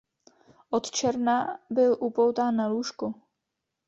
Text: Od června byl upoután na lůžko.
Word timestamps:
Od 0.71 0.91
června 0.91 1.59
byl 1.69 1.97
upoután 2.01 2.55
na 2.55 2.67
lůžko. 2.67 3.13